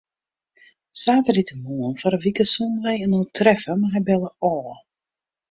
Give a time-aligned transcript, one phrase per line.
[1.01, 4.69] Saterdeitemoarn foar in wike soene wy inoar treffe, mar hy belle ôf.